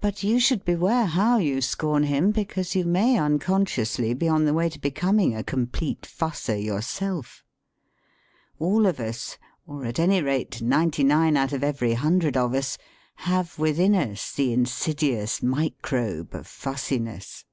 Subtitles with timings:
[0.00, 4.52] But you should beware how you scorn him, because you may unconsciously be on the
[4.52, 7.44] way to becoming a complete fusser yourself.
[8.58, 9.38] All of us—
[9.68, 12.78] or at any rate ninety nine out of every hundred of us—
[13.28, 17.44] ^have within us the insidious microbe of fussiness.